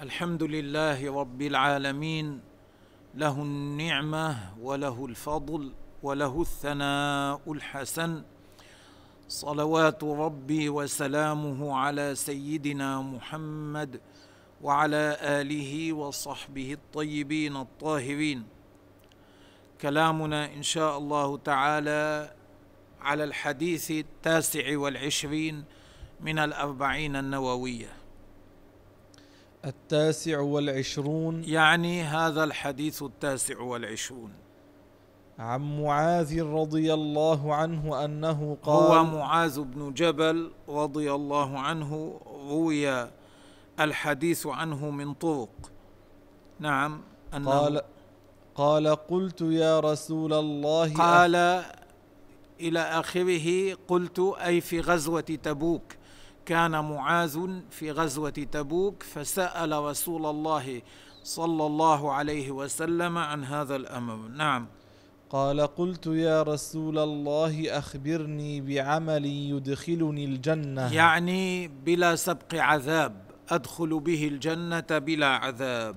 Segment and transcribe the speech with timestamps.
[0.00, 2.40] الحمد لله رب العالمين
[3.14, 8.22] له النعمة وله الفضل وله الثناء الحسن.
[9.28, 14.00] صلوات ربي وسلامه على سيدنا محمد
[14.62, 18.44] وعلى آله وصحبه الطيبين الطاهرين.
[19.80, 22.34] كلامنا إن شاء الله تعالى
[23.00, 25.64] على الحديث التاسع والعشرين
[26.20, 27.99] من الأربعين النووية.
[29.64, 31.44] التاسع والعشرون.
[31.44, 34.32] يعني هذا الحديث التاسع والعشرون.
[35.38, 43.08] عن معاذ رضي الله عنه أنه قال هو معاذ بن جبل رضي الله عنه روي
[43.80, 45.72] الحديث عنه من طرق.
[46.60, 47.00] نعم
[47.34, 47.82] أنه قال
[48.54, 51.34] قال قلت يا رسول الله قال
[52.60, 55.99] إلى آخره قلت أي في غزوة تبوك.
[56.46, 60.82] كان معاذ في غزوة تبوك فسأل رسول الله
[61.22, 64.16] صلى الله عليه وسلم عن هذا الأمر.
[64.16, 64.66] نعم.
[65.30, 70.94] قال قلت يا رسول الله أخبرني بعمل يدخلني الجنة.
[70.94, 75.96] يعني بلا سبق عذاب أدخل به الجنة بلا عذاب.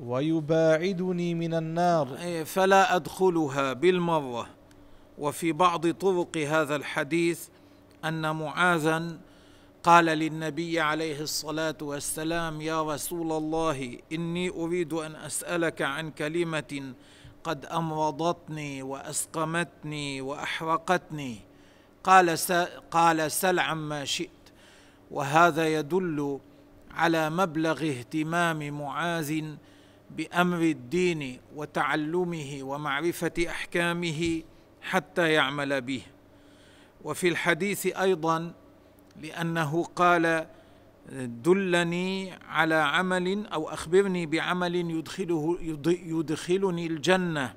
[0.00, 2.16] ويباعدني من النار.
[2.16, 4.46] إيه، فلا أدخلها بالمرة
[5.18, 7.48] وفي بعض طرق هذا الحديث
[8.04, 9.18] أن معاذا
[9.82, 16.94] قال للنبي عليه الصلاة والسلام يا رسول الله إني أريد أن أسألك عن كلمة
[17.44, 21.40] قد أمرضتني وأسقمتني وأحرقتني.
[22.04, 22.36] قال
[22.90, 24.30] قال سل عما شئت.
[25.10, 26.40] وهذا يدل
[26.90, 29.44] على مبلغ اهتمام معاذ
[30.10, 34.42] بأمر الدين وتعلمه ومعرفة أحكامه
[34.82, 36.02] حتى يعمل به.
[37.04, 38.52] وفي الحديث أيضا
[39.20, 40.46] لأنه قال
[41.12, 47.54] دلني على عمل أو أخبرني بعمل يدخله يدخلني الجنة.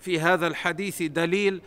[0.00, 1.60] في هذا الحديث دليل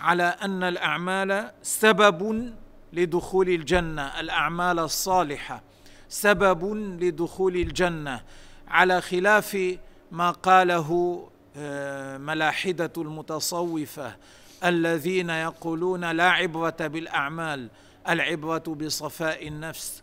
[0.00, 2.52] على أن الأعمال سبب
[2.92, 5.62] لدخول الجنة الأعمال الصالحة
[6.08, 8.22] سبب لدخول الجنة.
[8.68, 9.76] على خلاف
[10.12, 14.16] ما قاله آه، ملاحدة المتصوفة
[14.64, 17.68] الذين يقولون لا عبرة بالأعمال.
[18.10, 20.02] العبرة بصفاء النفس.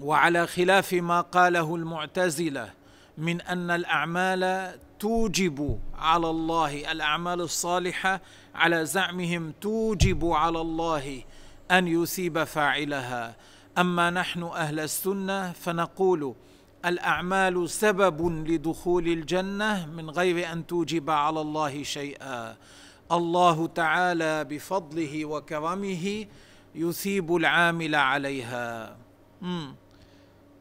[0.00, 2.72] وعلى خلاف ما قاله المعتزلة
[3.18, 8.20] من أن الأعمال توجب على الله الأعمال الصالحة
[8.54, 11.22] على زعمهم توجب على الله
[11.70, 13.36] أن يثيب فاعلها.
[13.78, 16.34] أما نحن أهل السنة فنقول
[16.84, 22.56] الأعمال سبب لدخول الجنة من غير أن توجب على الله شيئا.
[23.12, 26.26] الله تعالى بفضله وكرمه
[26.74, 28.96] يثيب العامل عليها.
[29.42, 29.74] مم.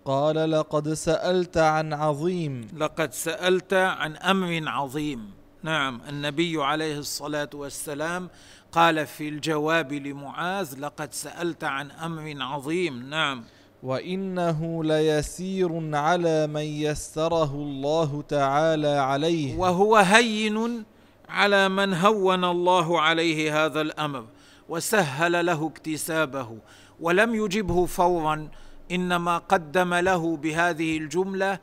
[0.05, 2.67] قال لقد سألت عن عظيم.
[2.77, 5.31] لقد سألت عن أمر عظيم.
[5.63, 8.29] نعم النبي عليه الصلاة والسلام
[8.71, 13.09] قال في الجواب لمعاذ لقد سألت عن أمر عظيم.
[13.09, 13.43] نعم.
[13.83, 19.57] وإنه ليسير على من يسره الله تعالى عليه.
[19.57, 20.83] وهو هين
[21.29, 24.25] على من هون الله عليه هذا الأمر.
[24.69, 26.57] وسهل له اكتسابه
[26.99, 28.49] ولم يجبه فورا
[28.91, 31.59] إنما قدم له بهذه الجملة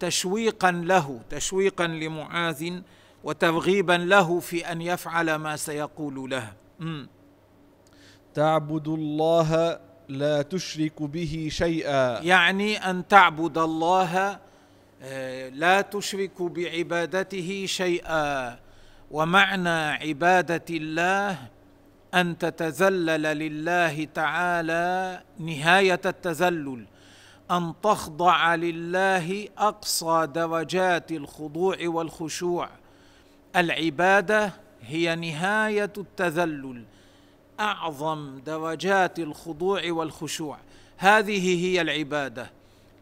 [0.00, 2.80] تشويقا له تشويقا لمعاذ
[3.24, 6.52] وترغيبا له في أن يفعل ما سيقول له.
[6.80, 7.06] م.
[8.34, 12.20] تعبد الله لا تشرك به شيئا.
[12.20, 14.38] يعني أن تعبد الله
[15.02, 18.58] آه، لا تشرك بعبادته شيئا.
[19.10, 21.38] ومعنى عبادة الله
[22.14, 26.84] أن تتذلل لله تعالى نهاية التذلل
[27.50, 32.68] أن تخضع لله أقصى درجات الخضوع والخشوع.
[33.56, 36.84] العبادة هي نهاية التذلل
[37.60, 40.58] أعظم درجات الخضوع والخشوع.
[40.96, 42.50] هذه هي العبادة.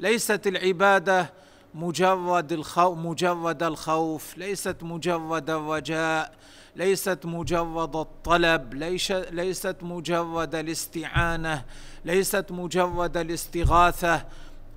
[0.01, 1.31] ليست العبادة
[1.79, 6.35] مجرد الخوف مجرد الخوف ليست مجرد الرجاء
[6.77, 11.65] ليست مجرد الطلب ليس ليست مجرد الاستعانة
[12.05, 14.25] ليست مجرد الاستغاثة.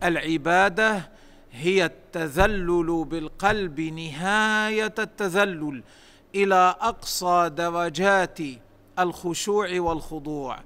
[0.03, 1.09] العبادة
[1.51, 5.83] هي التذلل بالقلب نهاية التذلل
[6.35, 8.39] إلى أقصى درجات
[8.99, 10.59] الخشوع والخضوع.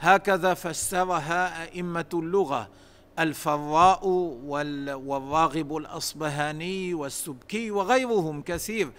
[0.00, 2.68] هكذا فسرها أئمة اللغة.
[3.18, 4.08] الفراء
[5.06, 8.90] والراغب الأصبهاني والسبكي وغيرهم كثير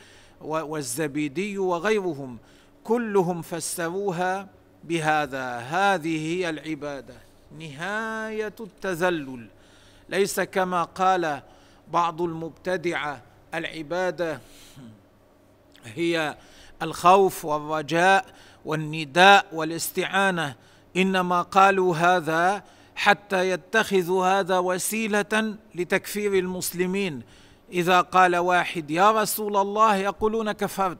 [0.42, 2.38] والزبيدي وغيرهم
[2.84, 4.48] كلهم فسروها
[4.84, 5.58] بهذا.
[5.58, 7.16] هذه هي العبادة
[7.60, 9.48] نهاية التذلل.
[10.10, 11.42] ليس كما قال
[11.92, 13.22] بعض المبتدعه
[13.54, 14.40] العبادة
[15.86, 16.38] هي
[16.82, 18.26] الخوف والرجاء
[18.66, 20.56] والنداء والاستعانة.
[20.98, 22.64] إنما قالوا هذا
[22.98, 27.22] حتى يتخذوا هذا وسيلة لتكفير المسلمين.
[27.72, 30.98] إذا قال واحد يا رسول الله يقولون كفرت.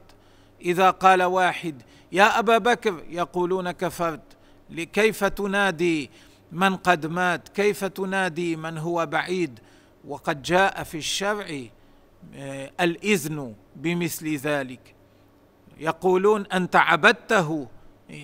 [0.60, 4.20] إذا قال واحد يا أبا بكر يقولون كفرت.
[4.92, 6.10] كيف تنادي
[6.52, 9.60] من قد مات؟ كيف تنادي من هو بعيد؟
[10.08, 11.62] وقد جاء في الشرع
[12.34, 14.94] آه، الإذن بمثل ذلك.
[15.78, 17.68] يقولون أنت عبدته.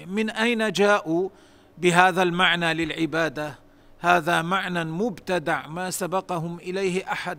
[0.06, 1.28] من أين جاءوا
[1.78, 3.63] بهذا المعنى للعبادة؟
[4.04, 7.38] هذا معنى مبتدع ما سبقهم إليه أحد.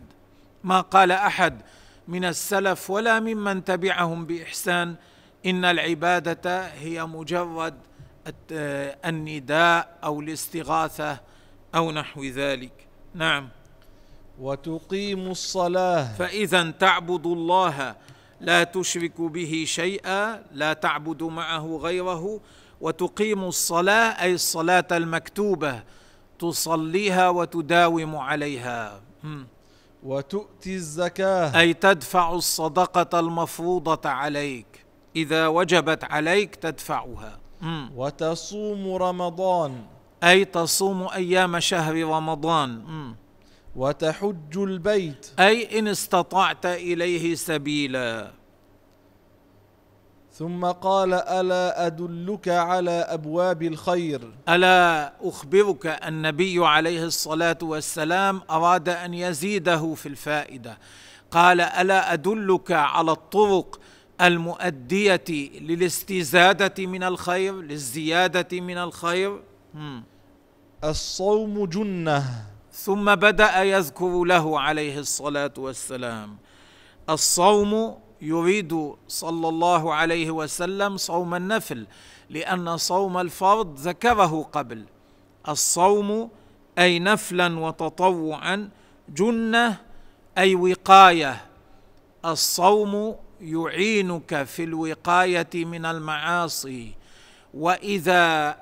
[0.63, 1.61] ما قال أحد
[2.07, 4.95] من السلف ولا ممن تبعهم بإحسان
[5.45, 7.73] إن العبادة هي مجرد
[9.05, 11.19] النداء أو الاستغاثة
[11.75, 12.71] أو نحو ذلك.
[13.13, 13.49] نعم.
[14.39, 16.13] وتقيم الصلاة.
[16.13, 17.95] فإذا تعبد الله
[18.41, 22.39] لا تشرك به شيئا لا تعبد معه غيره.
[22.81, 25.83] وتقيم الصلاة أي الصلاة المكتوبة
[26.39, 29.01] تصليها وتداوم عليها.
[30.03, 31.59] وتؤتي الزكاة.
[31.59, 34.85] أي تدفع الصدقة المفروضة عليك.
[35.15, 37.39] إذا وجبت عليك تدفعها.
[37.95, 39.83] وتصوم رمضان.
[40.23, 42.81] أي تصوم أيام شهر رمضان.
[43.75, 45.27] وتحج البيت.
[45.39, 48.31] أي إن استطعت إليه سبيلا.
[50.37, 59.13] ثم قال ألا أدلك على أبواب الخير؟ ألا أخبرك النبي عليه الصلاة والسلام أراد أن
[59.13, 60.77] يزيده في الفائدة.
[61.31, 63.79] قال ألا أدلك على الطرق
[64.21, 65.23] المؤدية
[65.61, 69.39] للاستزادة من الخير للزيادة من الخير؟
[70.83, 72.23] الصوم جنة.
[72.73, 76.37] ثم بدأ يذكر له عليه الصلاة والسلام.
[77.09, 81.87] الصوم يريد صلى الله عليه وسلم صوم النفل
[82.29, 84.85] لأن صوم الفرض ذكره قبل.
[85.49, 86.29] الصوم
[86.79, 88.69] أي نفلا وتطوعا
[89.09, 89.77] جنة
[90.37, 91.45] أي وقاية.
[92.25, 96.93] الصوم يعينك في الوقاية من المعاصي.
[97.53, 98.57] وإذا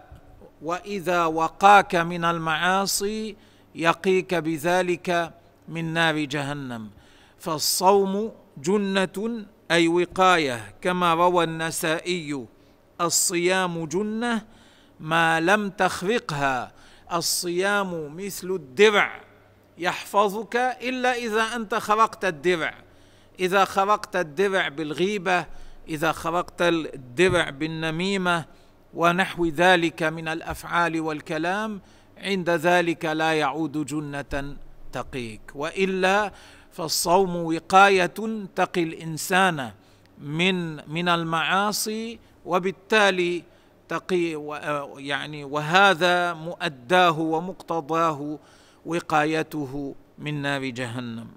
[0.61, 3.35] وإذا وقاك من المعاصي
[3.75, 5.33] يقيك بذلك
[5.67, 6.89] من نار جهنم.
[7.39, 12.45] فالصوم جنة أي وقاية كما روى النسائي
[13.01, 14.41] الصيام جنة
[14.99, 16.71] ما لم تخرقها
[17.13, 19.21] الصيام مثل الدرع
[19.77, 22.73] يحفظك إلا إذا أنت خرقت الدرع
[23.39, 25.45] إذا خرقت الدرع بالغيبة
[25.87, 28.45] إذا خرقت الدرع بالنميمة
[28.93, 31.81] ونحو ذلك من الأفعال والكلام
[32.17, 34.55] عند ذلك لا يعود جنة
[34.91, 35.41] تقيك.
[35.55, 36.31] وإلا
[36.73, 38.13] فالصوم وقاية
[38.55, 39.71] تقي الإنسان
[40.21, 40.55] من
[40.91, 43.43] من المعاصي وبالتالي
[43.89, 44.25] تقي
[44.97, 48.39] يعني وهذا مؤداه ومقتضاه
[48.85, 51.27] وقايته من نار جهنم.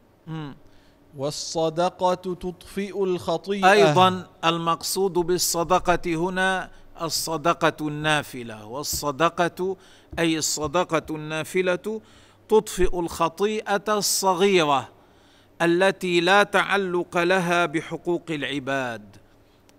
[1.16, 3.72] والصدقة تطفئ الخطيئة.
[3.72, 6.70] أيضا المقصود بالصدقة هنا
[7.02, 8.66] الصدقة النافلة.
[8.66, 9.76] والصدقة
[10.18, 12.00] أي الصدقة النافلة
[12.48, 14.95] تطفئ الخطيئة الصغيرة.
[15.62, 19.16] التي لا تعلق لها بحقوق العباد.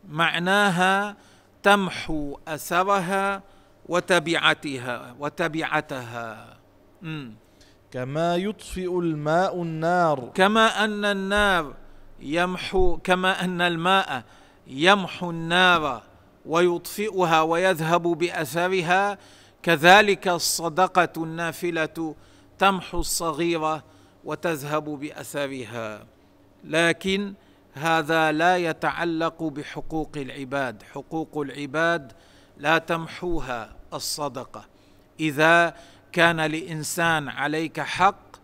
[0.09, 1.15] معناها
[1.63, 3.43] تمحو أثرها
[3.89, 6.57] وتبعتها وتبعتها.
[7.91, 10.31] كما يطفئ الماء النار.
[10.33, 11.73] كما أن النار
[12.19, 14.23] يمحو كما أن الماء
[14.67, 16.03] يمحو النار
[16.45, 19.17] ويطفئها ويذهب بأثرها
[19.63, 22.15] كذلك الصدقة النافلة
[22.59, 23.83] تمحو الصغيرة
[24.27, 26.05] وتذهب بأثرها.
[26.63, 27.33] لكن
[27.73, 30.83] هذا لا يتعلق بحقوق العباد.
[30.83, 32.11] حقوق العباد
[32.57, 34.65] لا تمحوها الصدقة.
[35.19, 35.75] إذا
[36.11, 38.35] كان لانسان عليك حق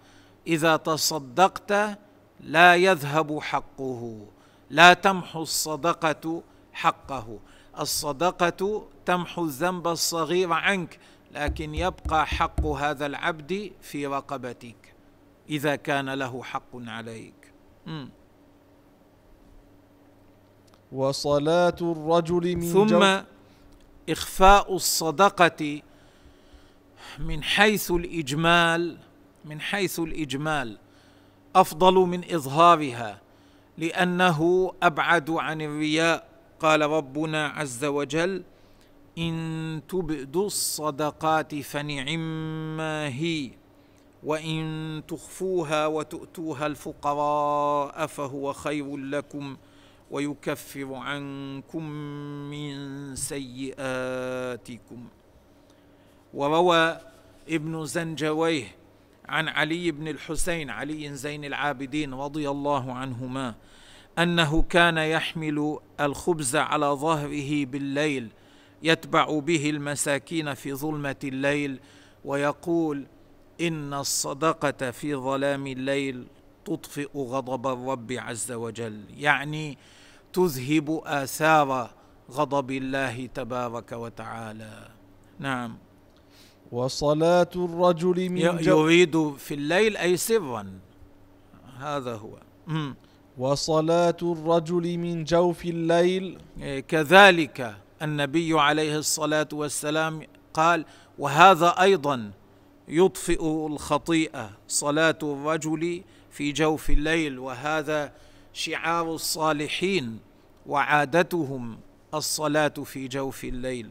[0.48, 1.98] إذا تصدقت
[2.40, 4.28] لا يذهب حقه.
[4.70, 7.40] لا تمحو الصدقة حقه.
[7.80, 11.00] الصدقة تمحو الذنب الصغير عنك
[11.32, 14.93] لكن يبقى حق هذا العبد في رقبتك.
[15.50, 17.54] إذا كان له حق عليك.
[17.88, 18.06] م.
[20.92, 23.22] وصلاة الرجل من ثم جو
[24.10, 25.82] إخفاء الصدقة
[27.20, 28.98] من حيث الإجمال
[29.46, 30.78] من حيث الإجمال
[31.56, 33.22] أفضل من إظهارها
[33.78, 36.34] لأنه أبعد عن الرياء.
[36.60, 38.44] قال ربنا عز وجل
[39.18, 43.52] إن تبدوا الصدقات فنعما هي.
[44.26, 49.58] وإن تخفوها وتؤتوها الفقراء فهو خير لكم
[50.12, 51.90] ويكفر عنكم
[52.50, 52.76] من
[53.16, 55.08] سيئاتكم.
[56.34, 56.98] وروى
[57.50, 58.76] ابن زنجويه
[59.26, 63.56] عن علي بن الحسين علي زين العابدين رضي الله عنهما
[64.20, 68.30] أنه كان يحمل الخبز على ظهره بالليل
[68.84, 71.80] يتبع به المساكين في ظلمة الليل
[72.26, 73.06] ويقول
[73.62, 76.28] إن الصدقة في ظلام الليل
[76.66, 79.78] تطفئ غضب الرب عز وجل يعني
[80.34, 81.90] تذهب آثار
[82.32, 84.88] غضب الله تبارك وتعالى.
[85.40, 85.78] نعم.
[86.72, 90.80] وصلاة الرجل من يريد في الليل أي سرا.
[91.78, 92.38] هذا هو.
[92.68, 92.96] مم.
[93.38, 96.38] وصلاة الرجل من جوف الليل.
[96.62, 100.22] إيه، كذلك النبي عليه الصلاة والسلام
[100.54, 100.86] قال
[101.20, 102.32] وهذا أيضا
[102.88, 108.14] يطفئ الخطيئة صلاة الرجل في جوف الليل وهذا
[108.54, 110.20] شعار الصالحين
[110.66, 111.80] وعادتهم
[112.14, 113.90] الصلاة في جوف الليل.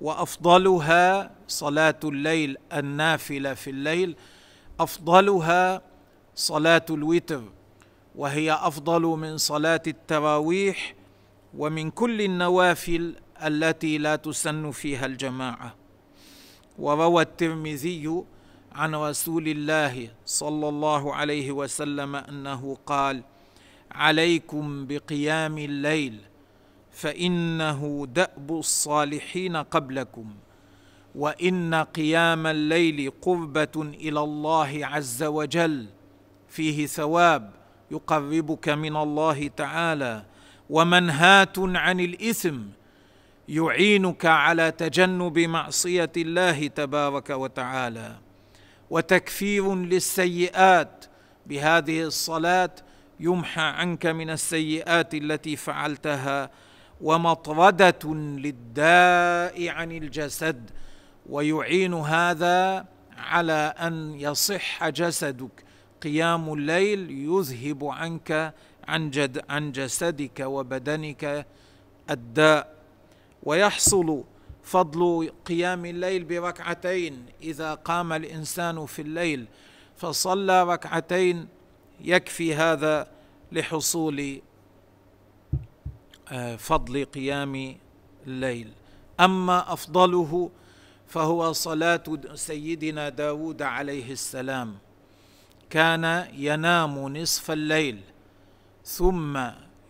[0.00, 4.16] وأفضلها صلاة الليل النافلة في الليل
[4.80, 5.82] أفضلها
[6.34, 7.42] صلاة الوتر
[8.14, 10.94] وهي أفضل من صلاة التراويح
[11.58, 13.14] ومن كل النوافل
[13.44, 15.74] التي لا تسن فيها الجماعة.
[16.78, 18.24] وروى الترمذي
[18.72, 23.22] عن رسول الله صلى الله عليه وسلم أنه قال
[23.92, 26.20] عليكم بقيام الليل
[26.92, 30.26] فإنه دأب الصالحين قبلكم
[31.14, 35.86] وإن قيام الليل قربة إلى الله عز وجل
[36.48, 37.50] فيه ثواب
[37.90, 40.24] يقربك من الله تعالى
[40.70, 42.58] ومنهاه عن الإثم
[43.48, 48.16] يعينك على تجنب معصية الله تبارك وتعالى
[48.90, 51.04] وتكفير للسيئات.
[51.46, 52.70] بهذه الصلاة
[53.20, 56.50] يمحى عنك من السيئات التي فعلتها
[57.00, 60.70] ومطردة للداء عن الجسد.
[61.26, 62.86] ويعين هذا
[63.16, 65.64] على أن يصح جسدك.
[66.02, 68.54] قيام الليل يذهب عنك
[68.88, 71.46] عن, جد عن جسدك وبدنك
[72.10, 72.75] الداء.
[73.46, 74.24] ويحصل
[74.62, 79.46] فضل قيام الليل بركعتين إذا قام الإنسان في الليل
[79.96, 81.48] فصلى ركعتين
[82.00, 83.08] يكفي هذا
[83.52, 84.40] لحصول
[86.28, 87.76] آه، فضل قيام
[88.26, 88.72] الليل.
[89.20, 90.50] أما أفضله
[91.08, 92.02] فهو صلاة
[92.34, 94.78] سيدنا داود عليه السلام.
[95.70, 98.00] كان ينام نصف الليل
[98.84, 99.38] ثم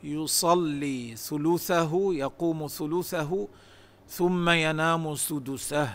[0.04, 3.48] يصلي ثلثه يقوم ثلثه
[4.08, 5.90] ثم ينام سدسه.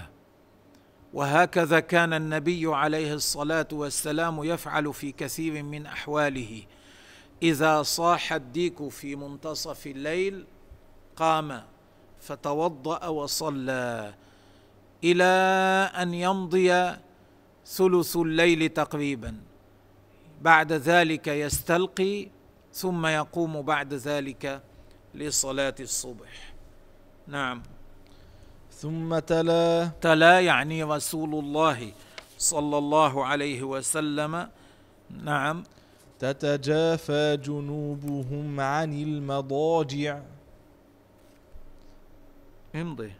[1.14, 6.64] وهكذا كان النبي عليه الصلاة والسلام يفعل في كثير من أحواله.
[7.44, 10.46] إذا صاح الديك في منتصف الليل
[11.16, 11.64] قام
[12.20, 14.14] فتوضأ وصلى.
[15.04, 15.24] إلى
[15.96, 16.96] أن يمضي
[17.66, 19.36] ثلث الليل تقريبا.
[20.42, 22.28] بعد ذلك يستلقي
[22.74, 24.62] ثم يقوم بعد ذلك
[25.16, 26.54] لصلاة الصبح.
[27.28, 27.64] نعم.
[28.72, 29.92] ثم تلا.
[30.02, 31.92] تلا يعني رسول الله
[32.38, 34.50] صلى الله عليه وسلم.
[35.24, 35.64] نعم.
[36.20, 40.20] تتجافى جنوبهم عن المضاجع.
[42.76, 43.14] امضي.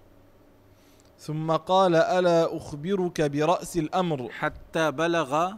[1.20, 5.52] ثم قال ألا أخبرك برأس الأمر؟ حتى بلغ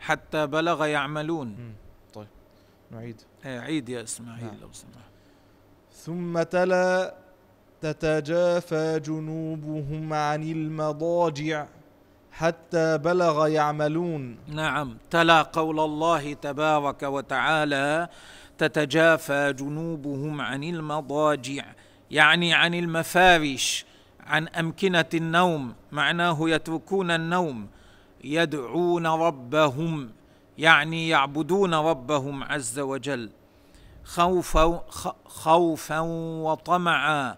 [0.00, 1.74] حتى بلغ يعملون.
[2.14, 2.26] طيب
[2.90, 3.20] نعيد.
[3.44, 4.60] إيه، عيد يا إسماعيل نعم.
[4.62, 5.08] لو سمحت.
[5.92, 7.14] ثم تلا
[7.80, 11.66] تتجافى جنوبهم عن المضاجع
[12.32, 14.36] حتى بلغ يعملون.
[14.48, 18.08] نعم تلا قول الله تبارك وتعالى
[18.58, 21.64] تتجافى جنوبهم عن المضاجع
[22.10, 23.86] يعني عن المفارش
[24.20, 27.68] عن أمكنة النوم معناه يتركون النوم.
[28.24, 30.10] يدعون ربهم
[30.58, 33.30] يعني يعبدون ربهم عز وجل.
[34.04, 34.84] خوفا
[35.26, 36.00] خوفا
[36.42, 37.36] وطمعا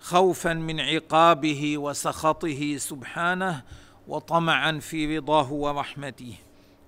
[0.00, 3.62] خوفا من عقابه وسخطه سبحانه
[4.08, 6.34] وطمعا في رضاه ورحمته.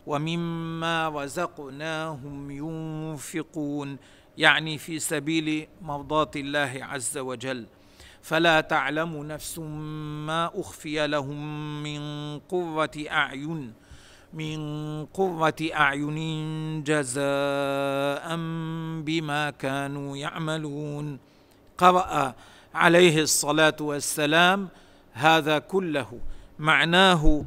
[0.06, 3.96] ومما رزقناهم ينفقون
[4.38, 7.66] يعني في سبيل مرضاه الله عز وجل.
[8.22, 9.58] فلا تعلم نفس
[10.28, 12.00] ما أخفي لهم من
[12.38, 13.72] قرة أعين
[14.32, 14.58] من
[15.06, 18.36] قرة أعين جزاء
[19.02, 21.18] بما كانوا يعملون.
[21.78, 22.34] قرأ
[22.74, 24.68] عليه الصلاة والسلام
[25.12, 26.20] هذا كله
[26.58, 27.44] معناه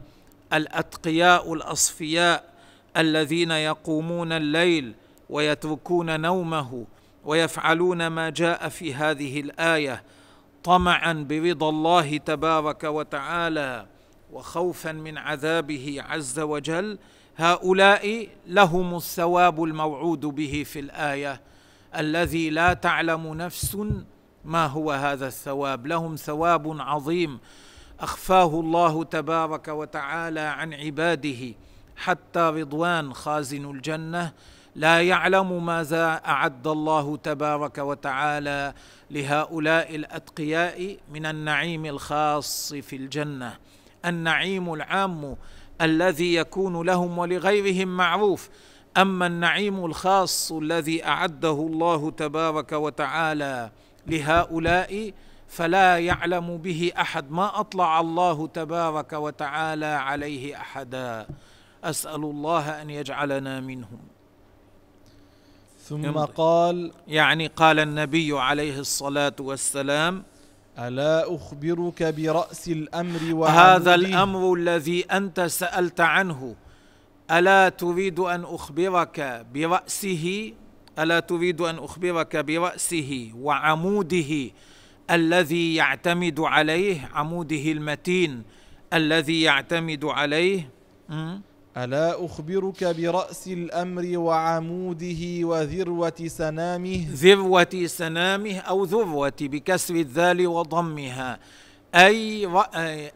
[0.54, 2.54] الأتقياء الأصفياء
[2.98, 4.94] الذين يقومون الليل
[5.30, 6.86] ويتركون نومه
[7.26, 10.04] ويفعلون ما جاء في هذه الآية.
[10.64, 13.88] طمعا برضا الله تبارك وتعالى
[14.32, 16.98] وخوفا من عذابه عز وجل
[17.38, 21.42] هؤلاء لهم الثواب الموعود به في الآية.
[21.98, 23.78] الذي لا تعلم نفس
[24.46, 25.88] ما هو هذا الثواب.
[25.88, 27.40] لهم ثواب عظيم.
[28.00, 31.56] أخفاه الله تبارك وتعالى عن عباده.
[31.96, 34.34] حتى رضوان خازن الجنة
[34.76, 38.74] لا يعلم ماذا أعد الله تبارك وتعالى
[39.12, 43.58] لهؤلاء الأتقياء من النعيم الخاص في الجنة.
[44.06, 45.38] النعيم العام
[45.82, 48.50] الذي يكون لهم ولغيرهم معروف.
[48.98, 53.72] أما النعيم الخاص الذي أعده الله تبارك وتعالى
[54.08, 55.14] لهؤلاء
[55.48, 61.28] فلا يعلم به أحد ما أطلع الله تبارك وتعالى عليه أحدا.
[61.84, 64.11] أسأل الله أن يجعلنا منهم.
[65.82, 70.24] ثم قال يعني قال النبي عليه الصلاة والسلام
[70.80, 76.56] ألا أخبرك برأس الأمر وعموده هذا الأمر الذي أنت سألت عنه.
[77.32, 80.54] ألا تريد أن أخبرك برأسه؟
[81.00, 84.52] ألا تريد أن أخبرك برأسه وعموده
[85.12, 88.44] الذي يعتمد عليه؟ عموده المتين
[88.94, 90.70] الذي يعتمد عليه؟
[91.78, 101.40] ألا أخبرك برأس الأمر وعموده وذروة سنامه؟ ذروة سنامه أو ذروة بكسر الذال وضمها.
[101.96, 102.48] أي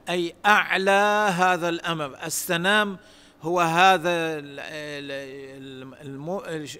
[0.09, 2.15] أي أعلى هذا الأمر.
[2.25, 2.97] السنام
[3.41, 4.39] هو هذا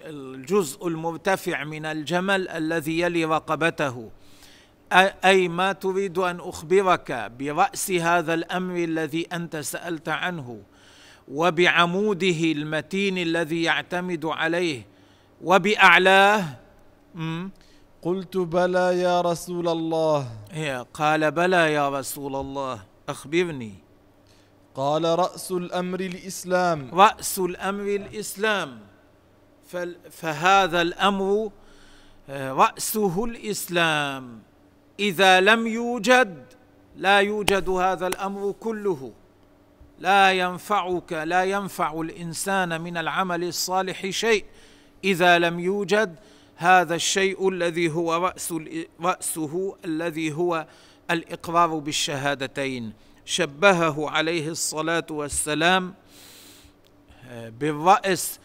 [0.06, 4.10] الجزء المرتفع من الجمل الذي يلي رقبته.
[5.26, 10.62] أي ما تريد أن أخبرك برأس هذا الأمر الذي أنت سألت عنه.
[11.32, 14.86] وبعموده المتين الذي يعتمد عليه
[15.42, 16.46] وبأعلاه
[18.02, 20.28] قلت بلى يا رسول الله.
[20.94, 23.74] قال بلى يا رسول الله أخبرني.
[24.76, 26.90] قال رأس الأمر الإسلام.
[26.94, 28.80] رأس الأمر الإسلام.
[30.12, 31.52] فهذا الأمر
[32.30, 34.40] آه، رأسه الإسلام.
[35.00, 36.46] إذا لم يوجد
[36.98, 39.12] لا يوجد هذا الأمر كله.
[40.00, 44.46] لا ينفعك لا ينفع الإنسان من العمل الصالح شيء
[45.04, 46.16] إذا لم يوجد
[46.56, 48.54] هذا الشيء الذي هو رأس
[49.02, 50.68] رأسه الذي هو
[51.12, 52.94] الإقرار بالشهادتين.
[53.26, 55.94] شبهه عليه الصلاة والسلام
[57.30, 58.40] آه، بالرأس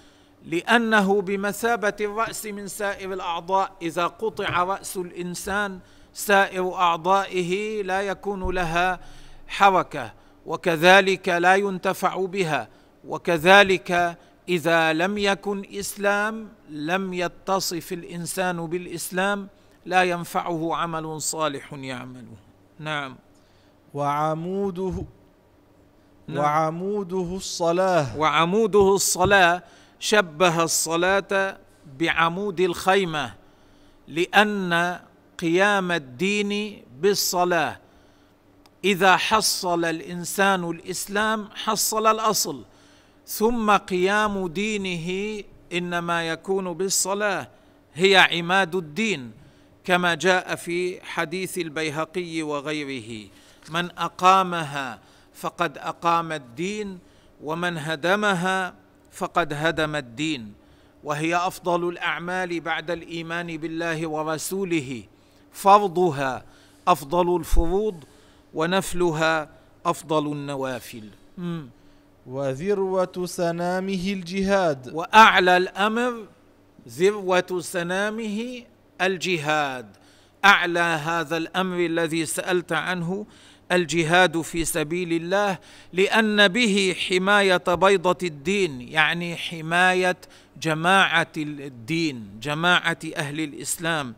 [0.44, 3.72] لأنه بمثابة الرأس من سائر الأعضاء.
[3.82, 5.78] إذا قطع رأس الإنسان
[6.14, 9.00] سائر أعضائه لا يكون لها
[9.48, 10.19] حركة.
[10.46, 12.68] وكذلك لا ينتفع بها
[13.08, 19.48] وكذلك إذا لم يكن إسلام لم يتصف الإنسان بالإسلام
[19.86, 22.36] لا ينفعه عمل صالح يعمله.
[22.78, 23.16] نعم.
[23.94, 25.04] وعموده
[26.28, 26.38] نعم.
[26.38, 28.18] وعموده الصلاة.
[28.18, 29.62] وعموده الصلاة
[30.00, 31.58] شبه الصلاة
[31.98, 33.34] بعمود الخيمة
[34.08, 35.00] لأن
[35.38, 37.78] قيام الدين بالصلاة
[38.84, 42.64] إذا حصل الإنسان الإسلام حصل الأصل
[43.26, 47.48] ثم قيام دينه إنما يكون بالصلاة
[47.94, 49.32] هي عماد الدين
[49.84, 53.28] كما جاء في حديث البيهقي وغيره.
[53.70, 54.98] من أقامها
[55.34, 56.98] فقد أقام الدين
[57.42, 58.74] ومن هدمها
[59.12, 60.52] فقد هدم الدين.
[61.04, 65.02] وهي أفضل الأعمال بعد الإيمان بالله ورسوله
[65.52, 66.44] فرضها
[66.88, 68.04] أفضل الفروض
[68.54, 69.48] ونفلها
[69.86, 71.04] أفضل النوافل.
[72.26, 74.94] وذروة سنامه الجهاد.
[74.94, 76.26] وأعلى الأمر
[76.88, 78.62] ذروة سنامه
[79.00, 79.86] الجهاد.
[80.44, 83.26] أعلى هذا الأمر الذي سألت عنه
[83.72, 85.58] الجهاد في سبيل الله
[85.92, 90.16] لأن به حماية بيضة الدين يعني حماية
[90.62, 94.14] جماعة الدين جماعة أهل الإسلام.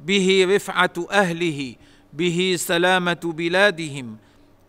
[0.00, 1.74] به رفعة أهله
[2.16, 4.16] به سلامة بلادهم.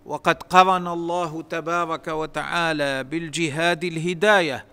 [0.05, 4.65] وقد قرن الله تبارك وتعالى بالجهاد الهداية.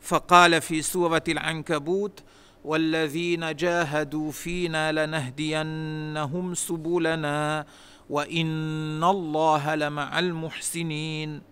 [0.00, 2.22] فقال في سورة العنكبوت
[2.64, 7.66] والذين جاهدوا فينا لنهدينهم سبلنا
[8.10, 11.42] وإن الله لمع المحسنين.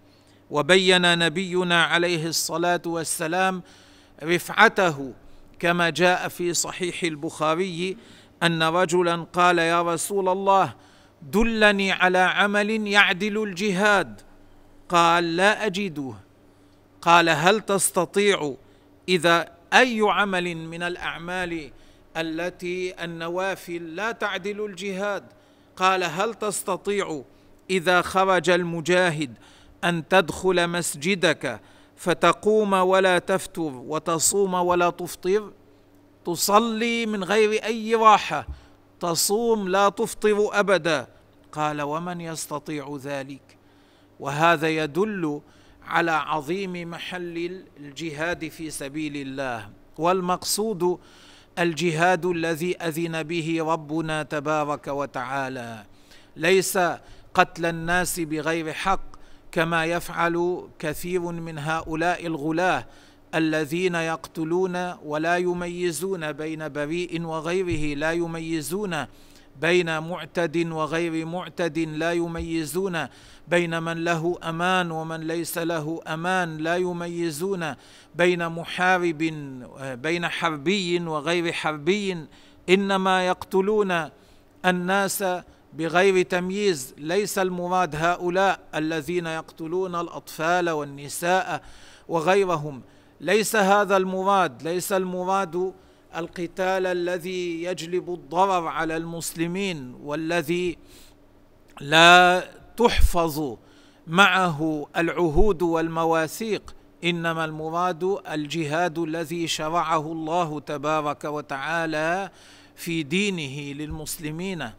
[0.50, 3.62] وبين نبينا عليه الصلاة والسلام
[4.22, 5.12] رفعته
[5.58, 7.96] كما جاء في صحيح البخاري
[8.44, 10.74] أن رجلا قال يا رسول الله
[11.22, 14.20] دلني على عمل يعدل الجهاد.
[14.88, 16.14] قال لا أجده.
[17.02, 18.54] قال هل تستطيع
[19.08, 21.70] إذا أي عمل من الأعمال
[22.16, 25.24] التي النوافل لا تعدل الجهاد؟
[25.76, 27.22] قال هل تستطيع
[27.70, 29.34] إذا خرج المجاهد
[29.84, 31.60] أن تدخل مسجدك
[31.96, 35.52] فتقوم ولا تفتر وتصوم ولا تفطر؟
[36.26, 38.46] تصلي من غير أي راحة
[39.00, 41.06] تصوم لا تفطر أبدا.
[41.52, 43.56] قال ومن يستطيع ذلك؟
[44.20, 45.40] وهذا يدل
[45.86, 49.70] على عظيم محل الجهاد في سبيل الله.
[49.98, 50.98] والمقصود
[51.58, 55.84] الجهاد الذي أذن به ربنا تبارك وتعالى
[56.36, 56.78] ليس
[57.34, 59.00] قتل الناس بغير حق
[59.52, 62.86] كما يفعل كثير من هؤلاء الغلاة
[63.34, 69.06] الذين يقتلون ولا يميزون بين بريء وغيره لا يميزون
[69.60, 73.06] بين معتد وغير معتد لا يميزون
[73.48, 77.74] بين من له أمان ومن ليس له أمان لا يميزون
[78.14, 79.18] بين محارب
[80.02, 82.26] بين حربي وغير حربي.
[82.68, 84.08] إنما يقتلون
[84.64, 85.24] الناس
[85.72, 86.94] بغير تمييز.
[86.98, 91.62] ليس المراد هؤلاء الذين يقتلون الأطفال والنساء
[92.08, 92.82] وغيرهم.
[93.24, 95.72] ليس هذا المراد ليس المراد
[96.16, 100.78] القتال الذي يجلب الضرر على المسلمين والذي
[101.80, 102.44] لا
[102.76, 103.56] تحفظ
[104.06, 112.30] معه العهود والمواثيق إنما المراد الجهاد الذي شرعه الله تبارك وتعالى
[112.76, 114.70] في دينه للمسلمين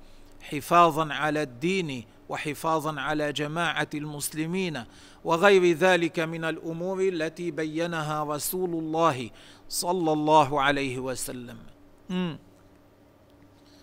[0.42, 4.84] حفاظا على الدين وحفاظا على جماعة المسلمين.
[5.26, 9.30] وغير ذلك من الأمور التي بينها رسول الله
[9.70, 11.58] صلى الله عليه وسلم.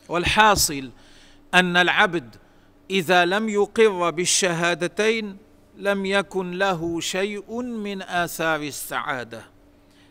[0.09, 0.91] والحاصل
[1.55, 2.37] أن العبد
[2.91, 5.37] إذا لم يقر بالشهادتين
[5.77, 9.43] لم يكن له شيء من آثار السعادة.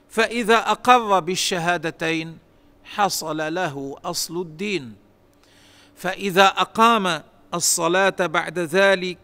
[0.09, 2.37] فإذا أقر بالشهادتين
[2.83, 4.95] حصل له أصل الدين.
[5.95, 9.17] فإذا أقام الصلاة بعد ذلك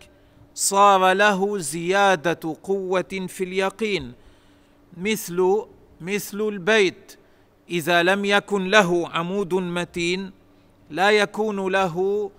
[0.58, 4.14] صار له زيادة قوة في اليقين
[4.98, 5.66] مثل
[6.02, 7.18] مثل البيت.
[7.70, 10.32] إذا لم يكن له عمود متين
[10.90, 12.32] لا يكون له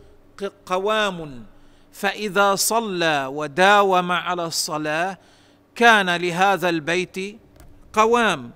[0.66, 1.44] قوام.
[1.92, 5.18] فإذا صلى وداوم على الصلاة
[5.74, 7.38] كان لهذا البيت
[7.92, 8.50] قوام.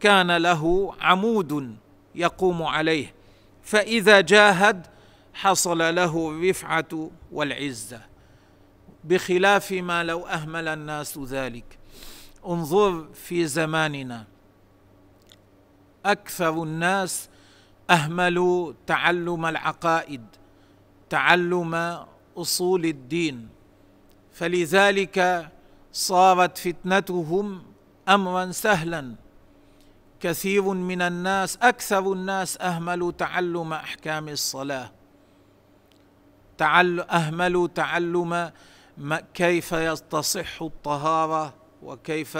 [0.00, 1.76] كان له عمود
[2.14, 3.14] يقوم عليه.
[3.62, 4.86] فإذا جاهد
[5.34, 8.15] حصل له الرفعة والعزة.
[9.06, 11.78] بخلاف ما لو أهمل الناس ذلك.
[12.46, 14.24] انظر في زماننا.
[16.06, 17.28] أكثر الناس
[17.90, 20.26] أهملوا تعلم العقائد
[21.10, 22.04] تعلم
[22.36, 23.48] أصول الدين.
[24.32, 25.48] فلذلك
[25.92, 27.62] صارت فتنتهم
[28.08, 29.14] امرا سهلا.
[30.20, 34.90] كثير من الناس أكثر الناس أهملوا تعلم أحكام الصلاة.
[36.58, 38.50] تعل أهملوا تعلم
[39.34, 42.38] كيف تصح الطهارة وكيف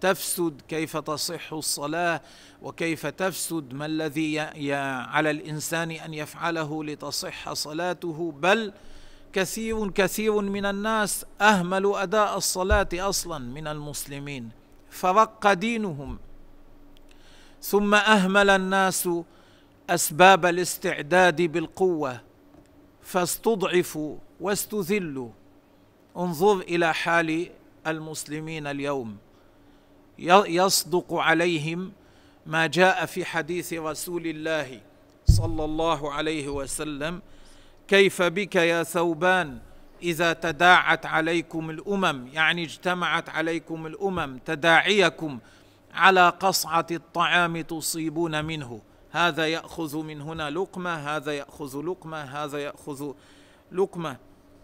[0.00, 2.20] تفسد كيف تصح الصلاة
[2.62, 4.40] وكيف تفسد ما الذي
[5.10, 8.72] على الإنسان أن يفعله لتصح صلاته؟ بل
[9.32, 14.50] كثير كثير من الناس أهملوا أداء الصلاة أصلا من المسلمين
[14.90, 16.18] فرق دينهم.
[17.62, 19.08] ثم أهمل الناس
[19.90, 22.20] أسباب الاستعداد بالقوة
[23.02, 25.30] فاستضعفوا واستذلوا.
[26.16, 27.50] انظر إلى حال
[27.86, 29.16] المسلمين اليوم.
[30.18, 31.92] يصدق عليهم
[32.46, 34.80] ما جاء في حديث رسول الله
[35.24, 37.22] صلى الله عليه وسلم.
[37.88, 39.58] كيف بك يا ثوبان
[40.02, 45.38] إذا تداعت عليكم الأمم؟ يعني اجتمعت عليكم الأمم تداعيكم
[45.94, 48.80] على قصعة الطعام تصيبون منه.
[49.10, 53.12] هذا يأخذ من هنا لقمة هذا يأخذ لقمة هذا يأخذ
[53.72, 54.16] لقمة.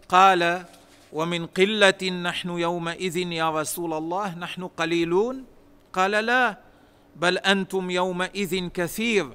[0.09, 0.65] قال
[1.13, 5.43] ومن قلة نحن يومئذ يا رسول الله نحن قليلون؟
[5.93, 6.57] قال لا
[7.15, 9.29] بل أنتم يومئذ كثير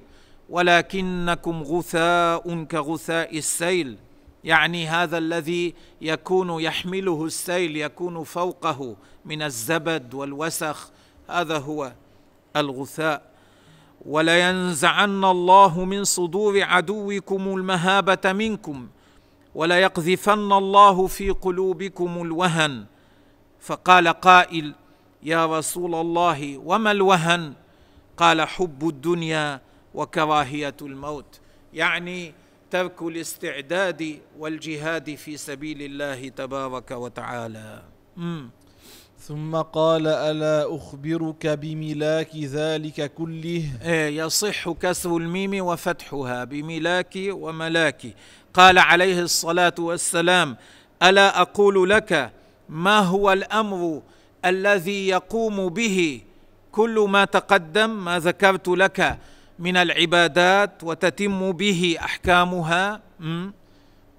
[0.51, 3.97] ولكنكم غثاء كغثاء السيل.
[4.45, 10.91] يعني هذا الذي يكون يحمله السيل يكون فوقه من الزبد والوسخ
[11.29, 11.93] هذا هو
[12.57, 13.35] الغثاء.
[14.07, 18.89] ولينزعن الله من صدور عدوكم المهابة منكم
[19.55, 22.85] وليقذفن الله في قلوبكم الوهن.
[23.61, 24.75] فقال قائل
[25.23, 27.53] يا رسول الله وما الوهن؟
[28.17, 29.61] قال حب الدنيا
[29.95, 31.41] وكراهية الموت.
[31.73, 32.35] يعني
[32.71, 37.83] ترك الاستعداد والجهاد في سبيل الله تبارك وتعالى.
[38.17, 38.51] مم.
[39.19, 48.07] ثم قال ألا أخبرك بملاك ذلك كله؟ إيه، يصح كسر الميم وفتحها بملاك وملاك.
[48.55, 50.57] قال عليه الصلاة والسلام
[51.03, 52.33] ألا أقول لك
[52.69, 54.03] ما هو الأمر
[54.45, 56.21] الذي يقوم به
[56.73, 59.19] كل ما تقدم ما ذكرت لك
[59.59, 63.01] من العبادات وتتم به أحكامها.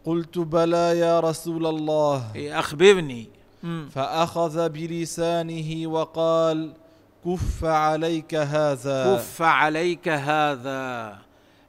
[0.06, 2.32] قلت بلى يا رسول الله.
[2.36, 3.28] أخبرني.
[3.92, 6.74] فأخذ بلسانه وقال
[7.26, 9.16] كف عليك هذا.
[9.16, 11.18] كف عليك هذا.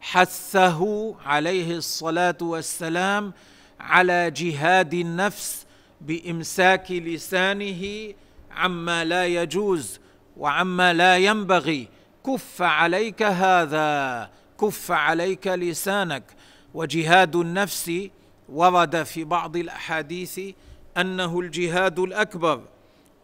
[0.07, 3.33] حثه عليه الصلاة والسلام
[3.81, 5.67] على جهاد النفس
[6.01, 8.13] بإمساك لسانه
[8.51, 10.01] عما لا يجوز
[10.37, 11.89] وعما لا ينبغي.
[12.27, 16.25] كف عليك هذا كف عليك لسانك.
[16.75, 17.93] وجهاد النفس
[18.49, 20.41] ورد في بعض الأحاديث
[20.97, 22.63] أنه الجهاد الأكبر.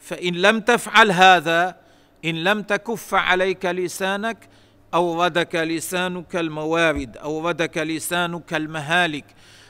[0.00, 1.76] فإن لم تفعل هذا
[2.24, 4.48] إن لم تكف عليك لسانك
[4.94, 9.24] أوردك لسانك الموارد أوردك لسانك المهالك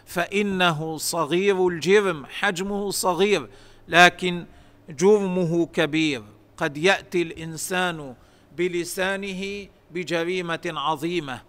[0.06, 3.48] فإنه صغير الجرم حجمه صغير
[3.88, 4.46] لكن
[4.88, 6.22] جرمه كبير.
[6.56, 8.14] قد يأتي الإنسان
[8.56, 11.40] بلسانه بجريمة عظيمة.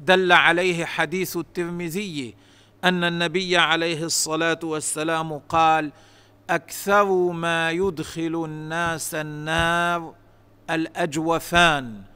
[0.00, 2.34] دل عليه حديث الترمذي
[2.84, 5.92] أن النبي عليه الصلاة والسلام قال
[6.50, 10.14] أكثر ما يدخل الناس النار
[10.70, 12.09] الأجوفان.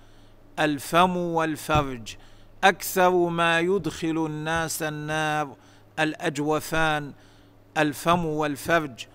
[0.59, 2.17] الفم والفرج
[2.65, 5.57] أكثر ما يدخل الناس النار
[5.99, 7.13] الأجوفان
[7.79, 9.07] الفم والفرج.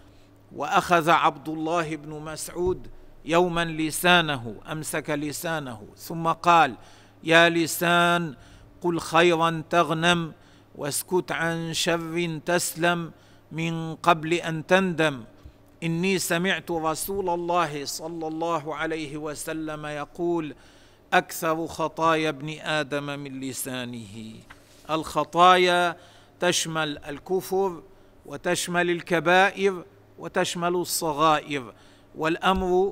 [0.56, 2.88] وأخذ عبد الله بن مسعود
[3.25, 6.75] يوما لسانه أمسك لسانه ثم قال
[7.23, 8.36] يا لسان
[8.82, 10.34] قل خيرا تغنم
[10.75, 13.12] واسكت عن شر تسلم
[13.52, 15.23] من قبل أن تندم.
[15.84, 20.56] إني سمعت رسول الله صلى الله عليه وسلم يقول
[21.13, 24.34] أكثر خطايا ابن آدم من لسانه
[24.89, 25.98] الخطايا
[26.39, 27.84] تشمل الكفر
[28.26, 29.84] وتشمل الكبائر
[30.19, 31.74] وتشمل الصغائر
[32.15, 32.91] والأمر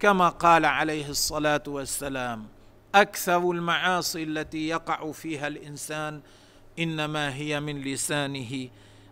[0.00, 2.46] كما قال عليه الصلاة والسلام
[2.94, 6.20] أكثر المعاصي التي يقع فيها الإنسان
[6.78, 8.68] إنما هي من لسانه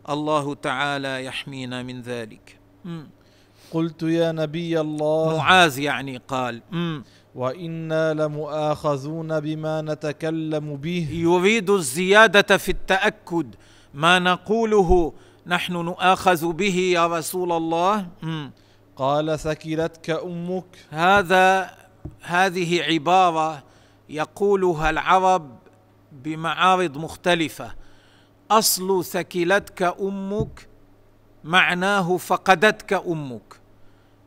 [0.09, 2.59] الله تعالى يحمينا من ذلك.
[3.73, 6.63] قلت يا نبي الله معاذ يعني قال.
[7.35, 11.09] وأنا لمؤاخذون بما نتكلم به.
[11.13, 13.55] يريد الزياده في التاكد.
[13.95, 15.13] ما نقوله
[15.47, 18.07] نحن نؤاخذ به يا رسول الله.
[18.97, 20.65] قال ثكلتك أمك.
[20.91, 21.71] هذا
[22.23, 23.63] هذه عبارة
[24.09, 25.59] يقولها العرب
[26.13, 27.75] بمعارض مختلفة.
[28.51, 30.69] أصل ثكلتك أمك
[31.45, 33.61] معناه فقدتك أمك.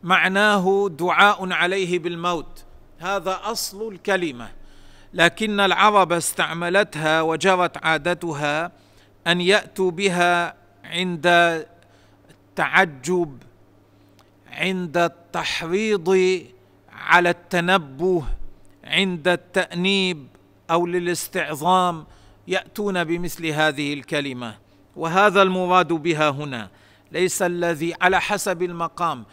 [0.04, 2.63] معناه دعاء عليه بالموت.
[3.04, 4.50] هذا أصل الكلمة
[5.14, 8.72] لكن العرب استعملتها وجرت عادتها
[9.28, 11.28] أن يأتوا بها عند
[12.30, 13.38] التعجب
[14.52, 16.42] عند التحريض
[16.92, 18.24] على التنبه
[18.84, 20.28] عند التأنيب
[20.72, 22.06] أو للاستعظام
[22.48, 24.58] يأتون بمثل هذه الكلمة.
[24.96, 26.70] وهذا المراد بها هنا
[27.12, 29.26] ليس الذي على حسب المقام.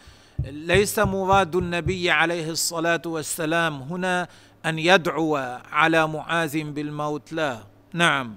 [0.45, 4.27] ليس مراد النبي عليه الصلاة والسلام هنا
[4.65, 5.35] أن يدعو
[5.71, 7.59] على معاذ بالموت لا.
[7.93, 8.35] نعم.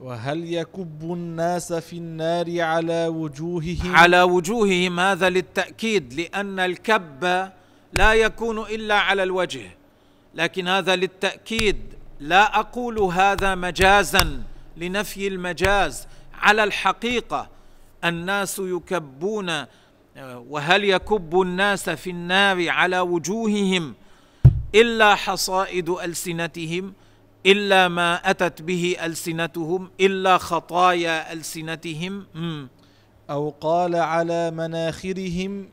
[0.00, 7.50] وهل يكب الناس في النار على وجوههم؟ على وجوههم هذا للتأكيد لأن الكب
[7.92, 9.70] لا يكون إلا على الوجه.
[10.34, 14.42] لكن هذا للتأكيد لا أقول هذا مجازا
[14.76, 16.06] لنفي المجاز.
[16.34, 17.48] على الحقيقة
[18.04, 19.64] الناس يكبون
[20.24, 23.94] وهل يكب الناس في النار على وجوههم
[24.74, 26.92] إلا حصائد ألسنتهم
[27.46, 32.26] إلا ما أتت به ألسنتهم إلا خطايا ألسنتهم.
[33.30, 35.68] أو قال على مناخرهم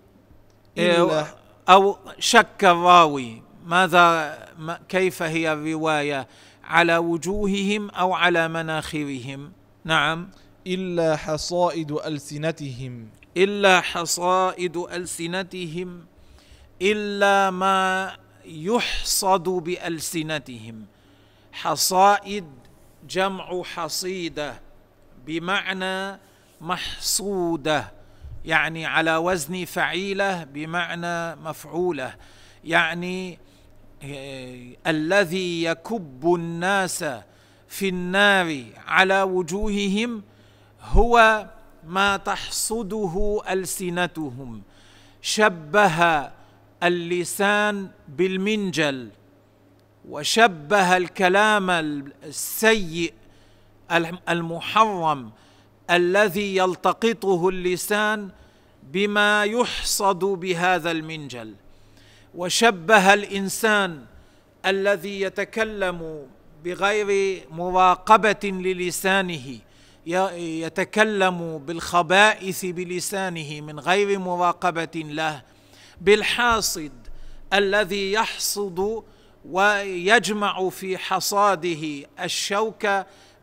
[0.77, 1.25] الا
[1.69, 6.27] أو شك الراوي ماذا ما كيف هي الرواية؟
[6.63, 9.51] على وجوههم أو على مناخرهم؟
[9.86, 10.29] نعم.
[10.67, 13.08] إلا حصائد ألسنتهم.
[13.38, 16.06] إلا حصائد ألسنتهم
[16.82, 20.86] إلا ما يحصد بألسنتهم.
[21.52, 22.46] حصائد
[23.10, 24.62] جمع حصيدة
[25.26, 26.19] بمعنى
[26.62, 27.91] محصودة
[28.46, 32.15] يعني على وزن فعيلة بمعنى مفعولة.
[32.63, 33.39] يعني
[34.04, 37.06] آه، الذي يكب الناس
[37.67, 40.24] في النار على وجوههم
[40.82, 41.46] هو
[41.88, 44.62] ما تحصده ألسنتهم.
[45.22, 46.30] شبه
[46.84, 49.10] اللسان بالمنجل
[50.10, 51.69] وشبه الكلام
[52.24, 53.13] السيء
[54.30, 55.32] المحرم
[55.89, 58.30] الذي يلتقطه اللسان
[58.84, 61.54] بما يحصد بهذا المنجل.
[62.36, 64.06] وشبه الإنسان
[64.65, 66.28] الذي يتكلم
[66.63, 69.60] بغير مراقبة للسانه
[70.06, 75.42] يتكلم بالخبائث بلسانه من غير مراقبة له
[76.02, 76.92] بالحاصد
[77.54, 79.04] الذي يحصد
[79.46, 82.88] ويجمع في حصاده الشوك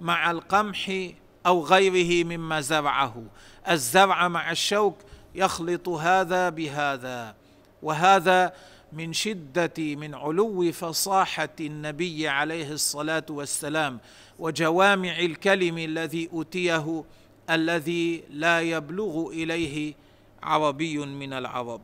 [0.01, 1.11] مع القمح
[1.47, 3.23] أو غيره مما زرعه.
[3.71, 4.99] الزرع مع الشوك
[5.35, 7.35] يخلط هذا بهذا
[7.83, 8.53] وهذا
[8.93, 14.01] من شدة من علو فصاحة النبي عليه الصلاة والسلام.
[14.41, 17.05] وجوامع الكلم الذي أوتيه
[17.51, 19.95] الذي لا يبلغ إليه
[20.43, 21.81] عربي من العرب.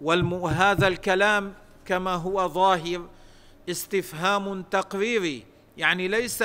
[0.00, 3.06] وهذا الكلام كما هو ظاهر
[3.70, 5.42] استفهام تقريري.
[5.76, 6.42] يعني ليس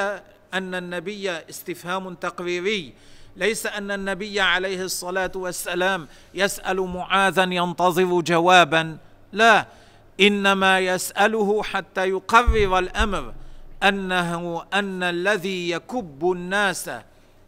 [0.54, 2.94] أن النبي استفهام تقريري.
[3.36, 8.98] ليس أن النبي عليه الصلاة والسلام يسأل معاذا ينتظر جوابا.
[9.32, 9.68] لا
[10.20, 13.34] إنما يسأله حتى يقرر الأمر.
[13.84, 16.90] أنه أن الذي يكب الناس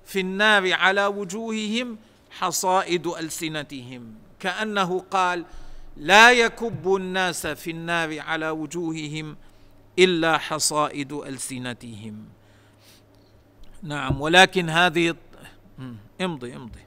[0.06, 1.98] في النار على وجوههم
[2.32, 4.14] حصائد ألسنتهم.
[4.40, 5.46] كأنه قال
[5.98, 9.36] لا يكب الناس في النار على وجوههم
[10.00, 12.26] إلا حصائد ألسنتهم.
[13.84, 15.16] نعم ولكن هذه
[16.22, 16.80] امضي امضي.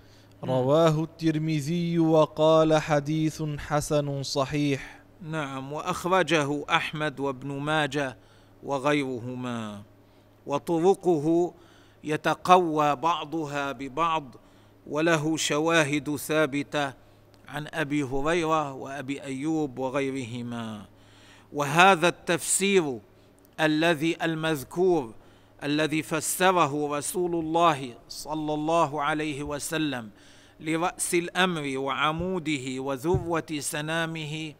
[0.44, 5.00] رواه الترمذي وقال حديث حسن صحيح.
[5.22, 8.16] نعم وأخرجه أحمد وابن ماجه
[8.66, 9.82] وغيرهما
[10.46, 11.54] وطرقه
[12.04, 14.36] يتقوى بعضها ببعض
[14.86, 16.92] وله شواهد ثابتة
[17.48, 20.86] عن أبي هريرة وأبي أيوب وغيرهما.
[21.52, 22.98] وهذا التفسير
[23.60, 25.14] الذي المذكور
[25.62, 30.10] الذي فسره رسول الله صلى الله عليه وسلم
[30.60, 34.54] لرأس الأمر وعموده وذروة سنامه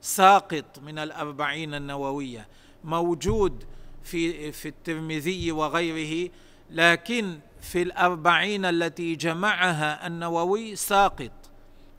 [0.00, 2.48] ساقط من الأربعين النووية.
[2.84, 3.64] موجود
[4.04, 6.30] في في الترمذي وغيره
[6.70, 11.30] لكن في الأربعين التي جمعها النووي ساقط.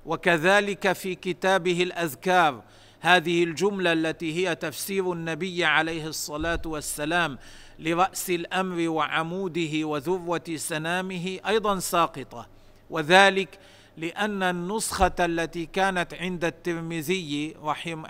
[0.06, 2.63] وكذلك في كتابه الأذكار
[3.00, 7.38] هذه الجملة التي هي تفسير النبي عليه الصلاة والسلام
[7.80, 12.48] لرأس الأمر وعموده وذروة سنامه أيضا ساقطة.
[12.89, 13.60] وذلك
[13.97, 18.06] لأن النسخة التي كانت عند الترمذي رحم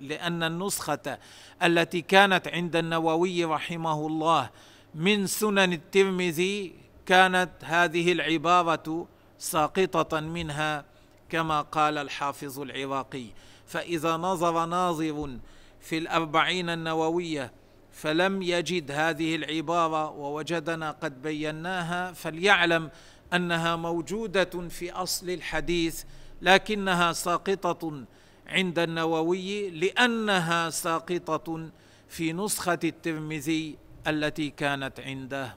[0.00, 1.18] لأن النسخة
[1.62, 4.50] التي كانت عند النووي رحمه الله
[4.94, 6.74] من سنن الترمذي
[7.06, 9.06] كانت هذه العبارة
[9.38, 10.84] ساقطة منها
[11.28, 13.26] كما قال الحافظ العراقي.
[13.66, 15.38] فإذا نظر ناظر
[15.80, 17.52] في الأربعين النووية
[17.92, 22.90] فلم يجد هذه العبارة ووجدنا قد بيناها فليعلم
[23.36, 26.04] أنها موجودة في أصل الحديث
[26.42, 28.04] لكنها ساقطة
[28.46, 31.70] عند النووي لأنها ساقطة
[32.08, 35.56] في نسخة الترمذي التي كانت عنده.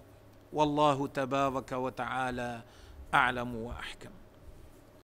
[0.54, 2.62] والله تبارك وتعالى
[3.14, 4.10] أعلم وأحكم.